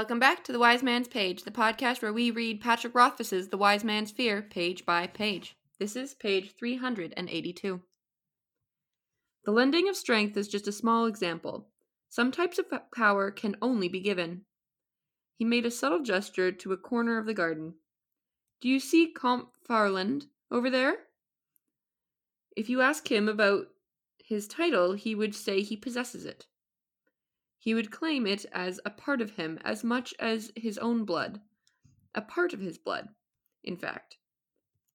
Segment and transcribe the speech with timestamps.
[0.00, 3.58] Welcome back to The Wise Man's Page, the podcast where we read Patrick Rothfuss's The
[3.58, 5.58] Wise Man's Fear page by page.
[5.78, 7.82] This is page 382.
[9.44, 11.68] The lending of strength is just a small example.
[12.08, 12.64] Some types of
[12.96, 14.46] power can only be given.
[15.36, 17.74] He made a subtle gesture to a corner of the garden.
[18.62, 20.94] Do you see Comte Farland over there?
[22.56, 23.66] If you ask him about
[24.24, 26.46] his title, he would say he possesses it.
[27.62, 31.42] He would claim it as a part of him as much as his own blood.
[32.14, 33.10] A part of his blood,
[33.62, 34.16] in fact.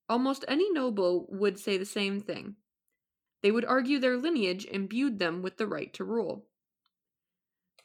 [0.09, 2.55] Almost any noble would say the same thing.
[3.43, 6.47] They would argue their lineage imbued them with the right to rule.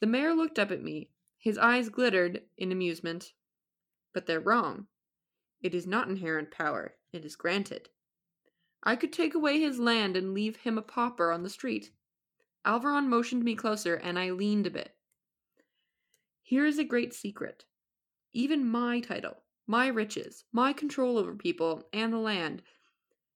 [0.01, 1.11] The mayor looked up at me.
[1.37, 3.35] His eyes glittered in amusement.
[4.15, 4.87] But they're wrong.
[5.61, 7.91] It is not inherent power, it is granted.
[8.83, 11.91] I could take away his land and leave him a pauper on the street.
[12.67, 14.95] Alveron motioned me closer, and I leaned a bit.
[16.43, 17.65] Here is a great secret.
[18.33, 22.63] Even my title, my riches, my control over people and the land,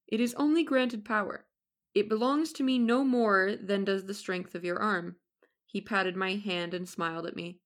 [0.07, 1.47] it is only granted power.
[1.95, 5.17] It belongs to me no more than does the strength of your arm.
[5.67, 7.61] He patted my hand and smiled at me.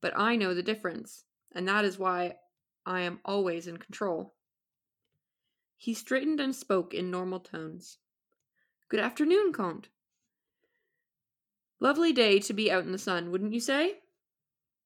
[0.00, 2.36] But I know the difference, and that is why
[2.86, 4.34] I am always in control.
[5.76, 7.98] He straightened and spoke in normal tones.
[8.88, 9.88] Good afternoon, Comte.
[11.80, 13.98] Lovely day to be out in the sun, wouldn't you say?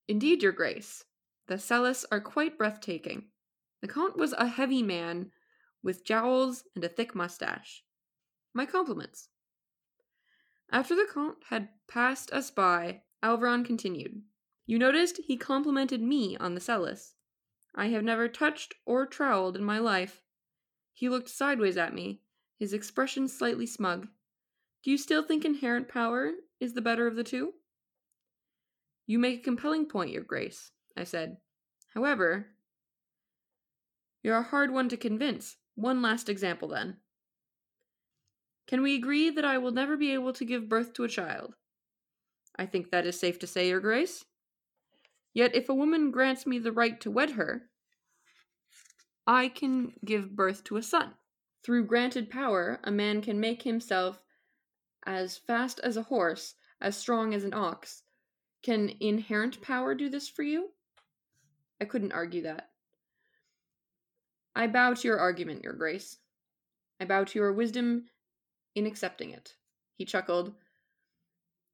[0.08, 1.04] Indeed, Your Grace.
[1.46, 3.26] The selas are quite breathtaking.
[3.80, 5.30] The Count was a heavy man
[5.82, 7.84] with jowls and a thick mustache.
[8.54, 9.28] My compliments.
[10.70, 14.22] After the Count had passed us by, Alveron continued.
[14.66, 17.12] You noticed he complimented me on the selas.
[17.74, 20.20] I have never touched or troweled in my life,
[20.98, 22.22] he looked sideways at me,
[22.58, 24.08] his expression slightly smug.
[24.82, 27.54] Do you still think inherent power is the better of the two?
[29.06, 31.38] You make a compelling point, Your Grace, I said.
[31.94, 32.48] However,
[34.22, 35.56] you're a hard one to convince.
[35.74, 36.96] One last example, then.
[38.66, 41.54] Can we agree that I will never be able to give birth to a child?
[42.58, 44.24] I think that is safe to say, Your Grace.
[45.32, 47.70] Yet if a woman grants me the right to wed her,
[49.26, 51.14] I can give birth to a son.
[51.62, 54.20] Through granted power, a man can make himself
[55.08, 58.02] as fast as a horse, as strong as an ox.
[58.62, 60.68] Can inherent power do this for you?
[61.80, 62.68] I couldn't argue that.
[64.54, 66.18] I bow to your argument, Your Grace.
[67.00, 68.04] I bow to your wisdom
[68.74, 69.54] in accepting it.
[69.96, 70.52] He chuckled,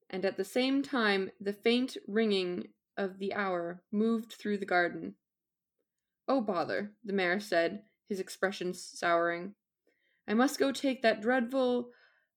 [0.08, 5.16] and at the same time the faint ringing of the hour moved through the garden.
[6.28, 9.54] Oh, bother, the mayor said, his expression souring.
[10.28, 11.88] I must go take that dreadful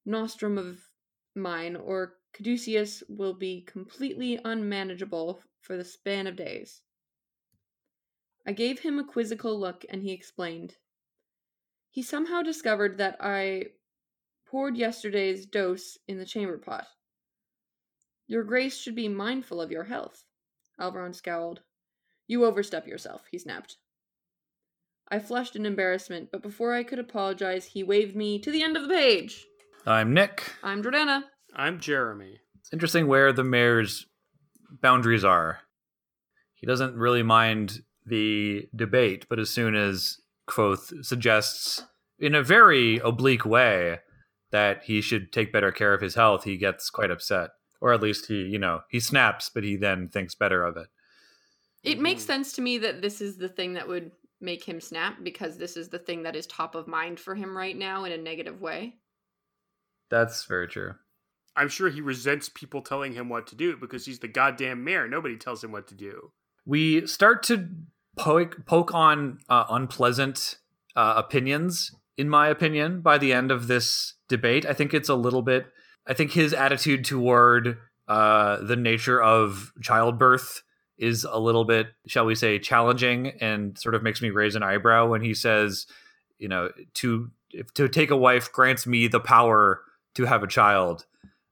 [0.08, 0.87] nostrum of
[1.38, 6.81] mine, or Caduceus will be completely unmanageable for the span of days.
[8.46, 10.76] I gave him a quizzical look, and he explained.
[11.90, 13.66] He somehow discovered that I
[14.46, 16.88] poured yesterday's dose in the chamber pot.
[18.28, 20.24] Your grace should be mindful of your health.
[20.80, 21.62] Alveron scowled.
[22.28, 23.78] You overstep yourself, he snapped.
[25.09, 28.76] I flushed in embarrassment, but before I could apologize, he waved me to the end
[28.76, 29.46] of the page.
[29.88, 30.52] I'm Nick.
[30.64, 31.24] I'm Jordana.
[31.56, 32.42] I'm Jeremy.
[32.59, 34.06] It's interesting where the mayor's
[34.81, 35.59] boundaries are.
[36.56, 40.18] He doesn't really mind the debate, but as soon as
[40.50, 41.86] Kvothe suggests,
[42.20, 44.00] in a very oblique way,
[44.52, 47.52] that he should take better care of his health, he gets quite upset.
[47.80, 50.88] Or at least he, you know, he snaps, but he then thinks better of it.
[51.84, 52.34] It makes mm-hmm.
[52.34, 54.12] sense to me that this is the thing that would
[54.42, 57.56] make him snap because this is the thing that is top of mind for him
[57.56, 58.96] right now in a negative way.
[60.09, 60.95] That's very true.
[61.56, 65.07] I'm sure he resents people telling him what to do because he's the goddamn mayor.
[65.07, 66.31] Nobody tells him what to do.
[66.66, 67.68] We start to
[68.17, 70.57] poke, poke on uh, unpleasant
[70.96, 74.66] uh, opinions, in my opinion, by the end of this debate.
[74.66, 75.67] I think it's a little bit,
[76.06, 77.78] I think his attitude toward
[78.08, 80.61] uh, the nature of childbirth
[80.97, 84.64] is a little bit, shall we say, challenging and sort of makes me raise an
[84.64, 85.87] eyebrow when he says,
[86.37, 89.84] you know, to if, to take a wife grants me the power
[90.17, 91.05] to have a child.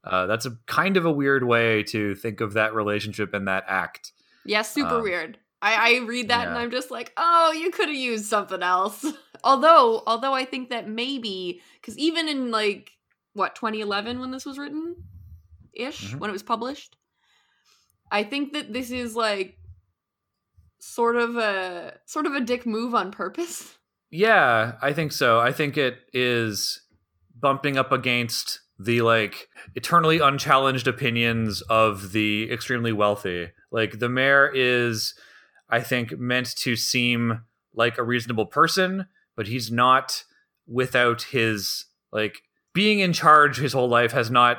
[0.03, 3.63] Uh, that's a kind of a weird way to think of that relationship and that
[3.67, 4.11] act.
[4.43, 5.37] Yeah, super um, weird.
[5.61, 6.49] I, I read that yeah.
[6.49, 9.05] and I'm just like, oh, you could have used something else.
[9.43, 12.91] although, although I think that maybe because even in like
[13.33, 14.95] what 2011 when this was written,
[15.73, 16.19] ish mm-hmm.
[16.19, 16.97] when it was published,
[18.11, 19.57] I think that this is like
[20.79, 23.77] sort of a sort of a dick move on purpose.
[24.11, 25.41] Yeah, I think so.
[25.41, 26.84] I think it is
[27.45, 33.51] bumping up against the like eternally unchallenged opinions of the extremely wealthy.
[33.71, 35.13] Like the mayor is,
[35.69, 37.41] I think, meant to seem
[37.75, 39.05] like a reasonable person,
[39.37, 40.23] but he's not
[40.65, 42.41] without his like
[42.73, 44.57] being in charge his whole life has not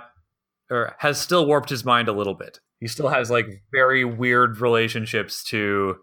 [0.71, 2.61] or has still warped his mind a little bit.
[2.79, 5.97] He still has like very weird relationships to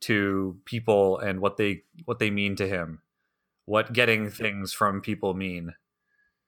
[0.00, 3.02] to people and what they what they mean to him.
[3.66, 5.74] What getting things from people mean.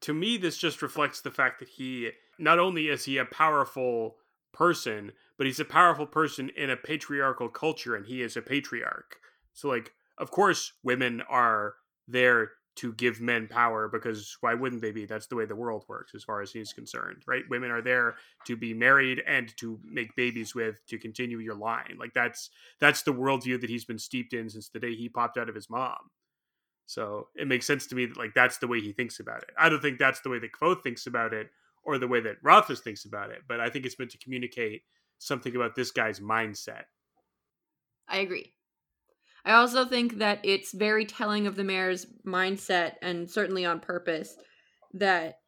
[0.05, 4.17] To me this just reflects the fact that he not only is he a powerful
[4.53, 9.17] person, but he's a powerful person in a patriarchal culture and he is a patriarch.
[9.55, 14.91] So like of course women are there to give men power because why wouldn't they
[14.91, 15.07] be?
[15.07, 17.45] That's the way the world works as far as he's concerned, right?
[17.49, 18.17] Women are there
[18.47, 21.97] to be married and to make babies with to continue your line.
[21.99, 25.39] Like that's that's the worldview that he's been steeped in since the day he popped
[25.39, 26.11] out of his mom.
[26.87, 29.51] So it makes sense to me that like that's the way he thinks about it.
[29.59, 31.49] I don't think that's the way that Kvothe thinks about it
[31.83, 34.83] or the way that Rothfuss thinks about it, but I think it's meant to communicate
[35.19, 36.85] something about this guy's mindset.
[38.09, 38.53] I agree.
[39.45, 44.35] I also think that it's very telling of the mayor's mindset, and certainly on purpose,
[44.95, 45.39] that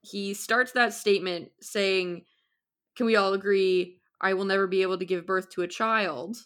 [0.00, 2.24] he starts that statement saying,
[2.96, 6.36] Can we all agree I will never be able to give birth to a child?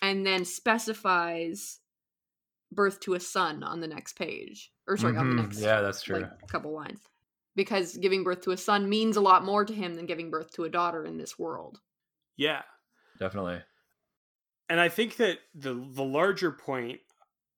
[0.00, 1.78] And then specifies
[2.74, 4.72] birth to a son on the next page.
[4.86, 5.42] Or sorry, on the Mhm.
[5.42, 6.16] next Yeah, that's true.
[6.20, 7.08] like, couple lines.
[7.56, 10.52] Because giving birth to a son means a lot more to him than giving birth
[10.52, 11.80] to a daughter in this world.
[12.36, 12.62] Yeah.
[13.18, 13.62] Definitely.
[14.68, 17.00] and I think that the the larger point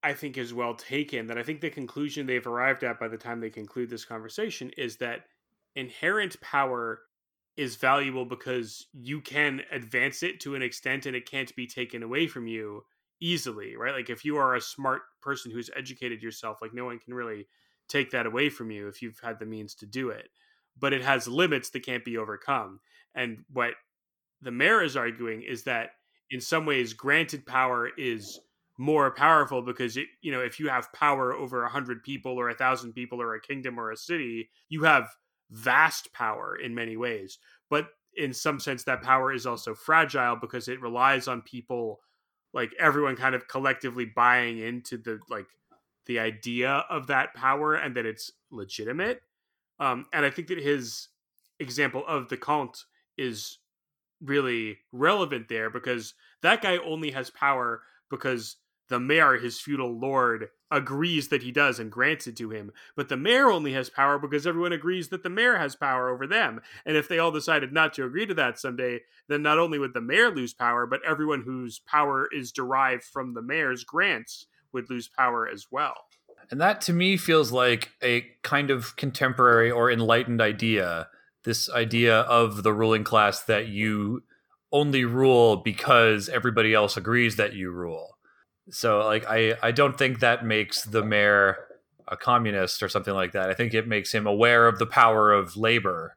[0.02, 1.26] I think is well taken.
[1.26, 4.70] That I think the conclusion they've arrived at by the time they conclude this conversation
[4.76, 5.26] is that
[5.76, 7.02] inherent power
[7.56, 12.02] is valuable because you can advance it to an extent and it can't be taken
[12.02, 12.84] away from you
[13.25, 13.94] easily, right?
[13.94, 17.47] Like if you are a smart person who's educated yourself, like no one can really
[17.88, 20.29] take that away from you if you've had the means to do it.
[20.79, 22.81] But it has limits that can't be overcome.
[23.15, 23.75] And what
[24.43, 25.91] the mayor is arguing is that
[26.31, 28.41] in some ways granted power is
[28.76, 32.49] more powerful because it you know if you have power over a hundred people or
[32.49, 35.09] a thousand people or a kingdom or a city you have
[35.53, 37.38] vast power in many ways
[37.71, 37.87] but
[38.17, 42.00] in some sense that power is also fragile because it relies on people
[42.55, 45.47] like everyone kind of collectively buying into the like
[46.06, 49.21] the idea of that power and that it's legitimate.
[49.79, 51.09] Um and i think that his
[51.61, 52.85] example of the Count
[53.17, 53.59] is
[54.23, 58.57] really relevant there because that guy only has power because
[58.89, 62.73] the mayor, his feudal lord, agrees that he does and grants it to him.
[62.97, 66.27] But the mayor only has power because everyone agrees that the mayor has power over
[66.27, 66.61] them.
[66.85, 69.95] And if they all decided not to agree to that someday, then not only would
[69.95, 74.91] the mayor lose power, but everyone whose power is derived from the mayor's grants would
[74.91, 75.95] lose power as well.
[76.51, 81.09] And that to me feels like a kind of contemporary or enlightened idea.
[81.45, 84.25] This idea of the ruling class that you
[84.73, 88.13] only rule because everybody else agrees that you rule.
[88.70, 91.58] So like I I don't think that makes the mayor
[92.08, 93.50] a communist or something like that.
[93.50, 96.16] I think it makes him aware of the power of labor.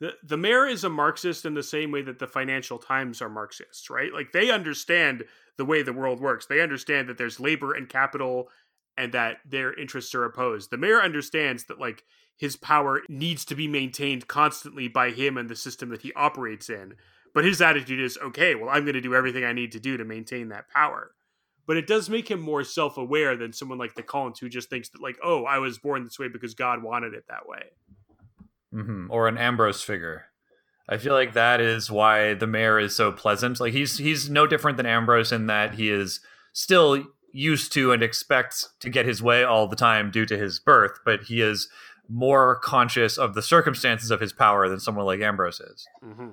[0.00, 3.28] The, the mayor is a Marxist in the same way that the Financial Times are
[3.28, 4.12] Marxists, right?
[4.12, 5.24] Like they understand
[5.58, 6.46] the way the world works.
[6.46, 8.48] They understand that there's labor and capital
[8.96, 10.70] and that their interests are opposed.
[10.70, 12.04] The mayor understands that like
[12.38, 16.70] his power needs to be maintained constantly by him and the system that he operates
[16.70, 16.94] in.
[17.34, 19.98] But his attitude is okay, well, I'm going to do everything I need to do
[19.98, 21.12] to maintain that power.
[21.70, 24.68] But it does make him more self aware than someone like the Collins who just
[24.68, 27.62] thinks that, like, oh, I was born this way because God wanted it that way.
[28.72, 30.24] hmm Or an Ambrose figure.
[30.88, 33.60] I feel like that is why the mayor is so pleasant.
[33.60, 36.18] Like he's he's no different than Ambrose in that he is
[36.52, 40.58] still used to and expects to get his way all the time due to his
[40.58, 41.68] birth, but he is
[42.08, 45.86] more conscious of the circumstances of his power than someone like Ambrose is.
[46.04, 46.30] Mm-hmm.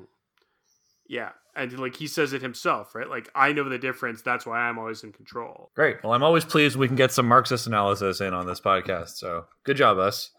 [1.08, 3.10] Yeah, and like he says it himself, right?
[3.10, 4.22] Like I know the difference.
[4.22, 5.72] That's why I'm always in control.
[5.76, 5.98] Great.
[6.04, 9.18] Well, I'm always pleased we can get some Marxist analysis in on this podcast.
[9.18, 10.32] So good job, us.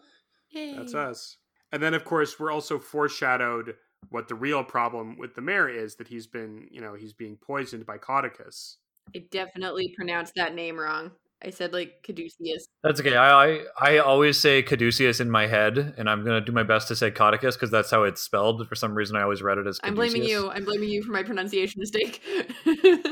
[0.51, 0.75] Yay.
[0.75, 1.37] That's us.
[1.71, 3.75] And then, of course, we're also foreshadowed
[4.09, 7.35] what the real problem with the mayor is that he's been, you know, he's being
[7.35, 8.77] poisoned by Caudicus.
[9.15, 11.11] I definitely pronounced that name wrong.
[11.43, 12.67] I said like Caduceus.
[12.83, 13.15] That's okay.
[13.15, 16.87] I I, I always say Caduceus in my head, and I'm gonna do my best
[16.89, 18.67] to say Caudicus because that's how it's spelled.
[18.67, 19.79] For some reason, I always read it as.
[19.83, 20.49] I'm blaming you.
[20.49, 22.21] I'm blaming you for my pronunciation mistake.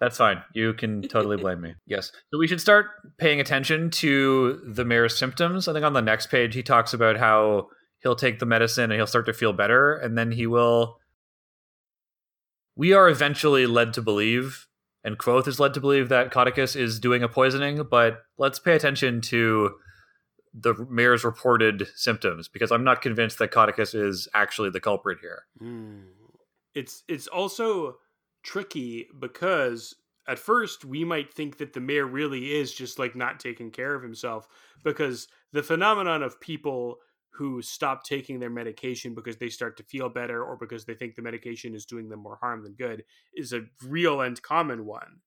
[0.00, 0.42] That's fine.
[0.52, 1.74] You can totally blame me.
[1.86, 2.12] Yes.
[2.30, 2.86] So we should start
[3.18, 5.68] paying attention to the mayor's symptoms.
[5.68, 7.68] I think on the next page he talks about how
[8.00, 10.98] he'll take the medicine and he'll start to feel better, and then he will.
[12.76, 14.66] We are eventually led to believe,
[15.06, 18.74] and Kvothe is led to believe that Caudicus is doing a poisoning, but let's pay
[18.74, 19.76] attention to
[20.52, 25.44] the mayor's reported symptoms because I'm not convinced that Caudicus is actually the culprit here.
[25.58, 26.00] Hmm.
[26.74, 27.98] it's it's also
[28.42, 29.94] tricky because
[30.26, 33.94] at first we might think that the mayor really is just like not taking care
[33.94, 34.48] of himself
[34.82, 36.96] because the phenomenon of people
[37.36, 41.14] who stop taking their medication because they start to feel better or because they think
[41.14, 45.20] the medication is doing them more harm than good is a real and common one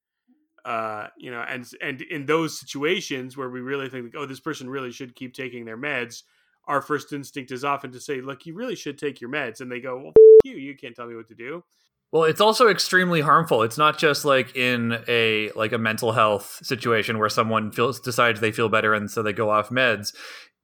[0.65, 4.69] uh you know and and in those situations where we really think oh this person
[4.69, 6.23] really should keep taking their meds
[6.67, 9.71] our first instinct is often to say look you really should take your meds and
[9.71, 10.13] they go well
[10.43, 11.63] you you can't tell me what to do
[12.11, 13.61] Well, it's also extremely harmful.
[13.61, 18.39] It's not just like in a like a mental health situation where someone feels decides
[18.39, 20.13] they feel better and so they go off meds.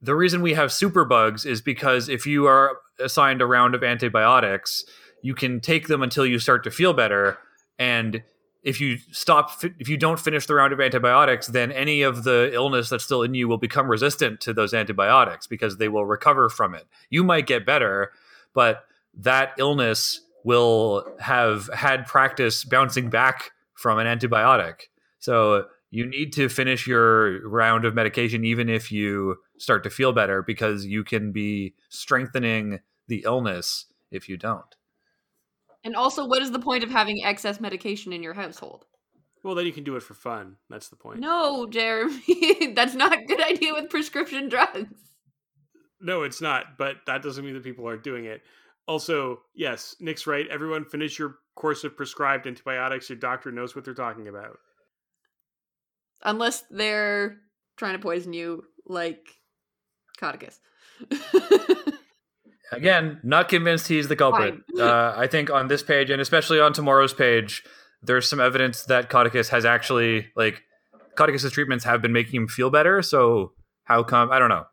[0.00, 4.84] The reason we have superbugs is because if you are assigned a round of antibiotics,
[5.22, 7.38] you can take them until you start to feel better
[7.78, 8.22] and
[8.62, 12.50] if you stop if you don't finish the round of antibiotics then any of the
[12.52, 16.48] illness that's still in you will become resistant to those antibiotics because they will recover
[16.48, 16.86] from it.
[17.08, 18.10] You might get better,
[18.54, 18.84] but
[19.14, 24.88] that illness will have had practice bouncing back from an antibiotic.
[25.20, 30.12] So you need to finish your round of medication even if you start to feel
[30.12, 34.76] better because you can be strengthening the illness if you don't.
[35.84, 38.86] And also, what is the point of having excess medication in your household?
[39.46, 43.12] well then you can do it for fun that's the point No, Jeremy, that's not
[43.12, 44.92] a good idea with prescription drugs.
[46.00, 48.42] No, it's not, but that doesn't mean that people aren't doing it.
[48.86, 50.46] Also, yes, Nick's right.
[50.48, 53.08] Everyone finish your course of prescribed antibiotics.
[53.08, 54.58] Your doctor knows what they're talking about.
[56.22, 57.38] Unless they're
[57.76, 59.26] trying to poison you, like
[60.16, 60.58] Caudicus.
[62.72, 64.56] Again, not convinced he's the culprit.
[64.78, 67.62] uh, I think on this page, and especially on tomorrow's page,
[68.02, 70.62] there's some evidence that Caudicus has actually like
[71.16, 73.02] Caudicus's treatments have been making him feel better.
[73.02, 73.52] So
[73.84, 74.30] how come?
[74.30, 74.64] I don't know.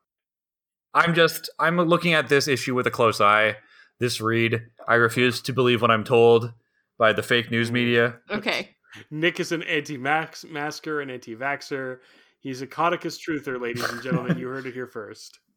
[0.93, 3.57] I'm just I'm looking at this issue with a close eye.
[3.99, 6.51] This read, I refuse to believe what I'm told
[6.97, 8.15] by the fake news media.
[8.29, 8.69] okay.
[9.09, 11.97] Nick is an anti-masker, an anti-vaxxer.
[12.43, 14.37] He's a Caudicus truther, ladies and gentlemen.
[14.37, 15.39] you heard it here first.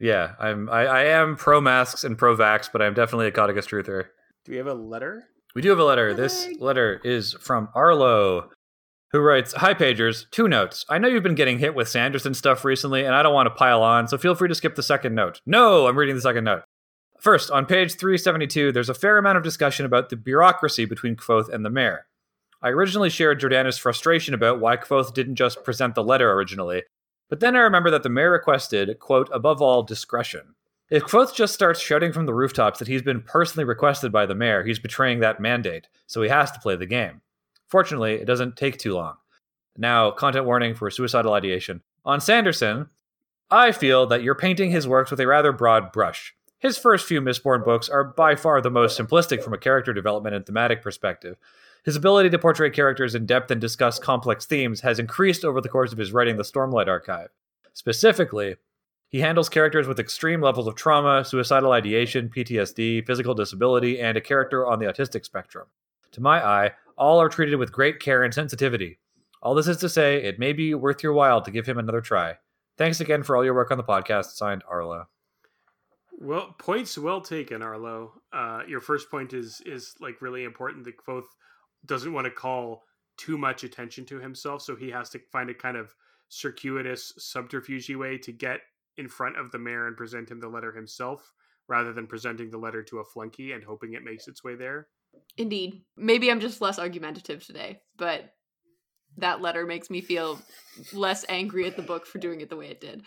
[0.00, 3.66] Yeah, I'm I, I am pro masks and pro vax, but I'm definitely a Caudicus
[3.66, 4.04] truther.
[4.44, 5.24] Do we have a letter?
[5.56, 6.14] We do have a letter.
[6.14, 8.48] This letter is from Arlo,
[9.10, 10.26] who writes Hi, Pagers.
[10.30, 10.84] Two notes.
[10.88, 13.54] I know you've been getting hit with Sanderson stuff recently, and I don't want to
[13.56, 15.40] pile on, so feel free to skip the second note.
[15.44, 16.62] No, I'm reading the second note.
[17.20, 21.52] First, on page 372, there's a fair amount of discussion about the bureaucracy between Kvothe
[21.52, 22.06] and the mayor.
[22.60, 26.82] I originally shared Jordana's frustration about why Kvothe didn't just present the letter originally,
[27.28, 30.54] but then I remember that the mayor requested, quote, above all, discretion.
[30.90, 34.34] If Kvothe just starts shouting from the rooftops that he's been personally requested by the
[34.34, 37.20] mayor, he's betraying that mandate, so he has to play the game.
[37.68, 39.16] Fortunately, it doesn't take too long.
[39.76, 41.82] Now, content warning for suicidal ideation.
[42.04, 42.88] On Sanderson,
[43.50, 46.34] I feel that you're painting his works with a rather broad brush.
[46.58, 50.34] His first few Mistborn books are by far the most simplistic from a character development
[50.34, 51.36] and thematic perspective.
[51.84, 55.68] His ability to portray characters in depth and discuss complex themes has increased over the
[55.68, 57.28] course of his writing the Stormlight Archive.
[57.72, 58.56] Specifically,
[59.08, 64.20] he handles characters with extreme levels of trauma, suicidal ideation, PTSD, physical disability, and a
[64.20, 65.66] character on the autistic spectrum.
[66.12, 68.98] To my eye, all are treated with great care and sensitivity.
[69.40, 72.00] All this is to say, it may be worth your while to give him another
[72.00, 72.36] try.
[72.76, 74.36] Thanks again for all your work on the podcast.
[74.36, 75.08] Signed, Arlo.
[76.20, 78.12] Well, points well taken, Arlo.
[78.32, 80.84] Uh, your first point is is like really important.
[80.84, 81.22] That Kvothe
[81.86, 82.84] doesn't want to call
[83.16, 85.94] too much attention to himself, so he has to find a kind of
[86.28, 88.60] circuitous, subterfuge way to get
[88.96, 91.32] in front of the mayor and present him the letter himself,
[91.68, 94.88] rather than presenting the letter to a flunky and hoping it makes its way there.
[95.36, 95.82] Indeed.
[95.96, 98.34] Maybe I'm just less argumentative today, but
[99.16, 100.38] that letter makes me feel
[100.92, 103.02] less angry at the book for doing it the way it did.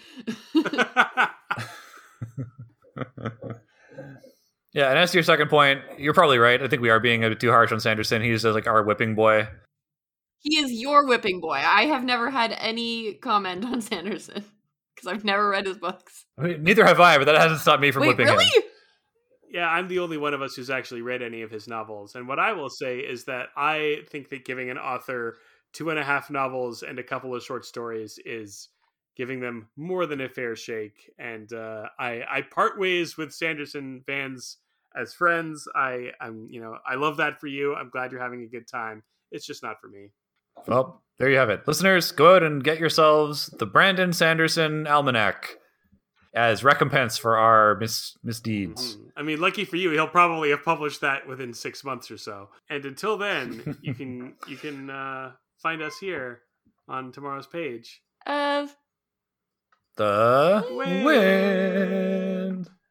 [4.73, 6.61] yeah, and as to your second point, you're probably right.
[6.61, 8.21] I think we are being a bit too harsh on Sanderson.
[8.21, 9.47] He's like our whipping boy.
[10.39, 11.61] he is your whipping boy.
[11.63, 14.43] I have never had any comment on Sanderson
[14.95, 16.25] because I've never read his books.
[16.37, 18.45] I mean, neither have I, but that hasn't stopped me from Wait, whipping really?
[18.45, 18.63] him.
[19.51, 22.15] yeah, I'm the only one of us who's actually read any of his novels.
[22.15, 25.37] And what I will say is that I think that giving an author
[25.73, 28.69] two and a half novels and a couple of short stories is
[29.17, 31.11] giving them more than a fair shake.
[31.19, 34.57] And uh, I, I part ways with Sanderson fans
[34.95, 35.67] as friends.
[35.75, 37.75] I, I'm, you know, I love that for you.
[37.75, 39.03] I'm glad you're having a good time.
[39.31, 40.11] It's just not for me.
[40.67, 41.67] Well, there you have it.
[41.67, 45.57] Listeners, go out and get yourselves the Brandon Sanderson Almanac
[46.33, 48.95] as recompense for our mis- misdeeds.
[48.95, 49.11] Mhm.
[49.17, 52.49] I mean, lucky for you, he'll probably have published that within six months or so.
[52.69, 56.41] And until then, you can you can uh, find us here
[56.87, 58.01] on tomorrow's page.
[58.25, 58.67] Uh,
[59.95, 61.05] The Wind.
[61.05, 62.71] wind.